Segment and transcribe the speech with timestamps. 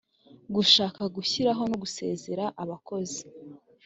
[0.55, 3.21] gushaka gushyiraho no gusezerera abakozi